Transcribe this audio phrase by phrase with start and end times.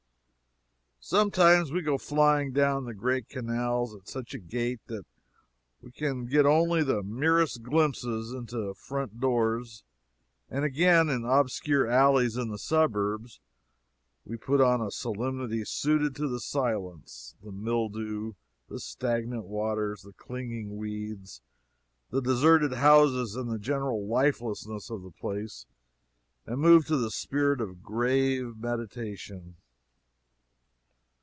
[1.03, 5.03] Sometimes we go flying down the great canals at such a gait that
[5.81, 9.83] we can get only the merest glimpses into front doors,
[10.47, 13.41] and again, in obscure alleys in the suburbs,
[14.25, 18.33] we put on a solemnity suited to the silence, the mildew,
[18.69, 21.41] the stagnant waters, the clinging weeds,
[22.11, 25.65] the deserted houses and the general lifelessness of the place,
[26.45, 29.55] and move to the spirit of grave meditation.